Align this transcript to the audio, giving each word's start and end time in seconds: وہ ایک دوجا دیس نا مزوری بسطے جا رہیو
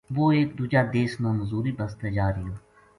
وہ 0.17 0.27
ایک 0.37 0.49
دوجا 0.57 0.81
دیس 0.93 1.11
نا 1.21 1.29
مزوری 1.39 1.71
بسطے 1.77 2.07
جا 2.15 2.27
رہیو 2.35 2.53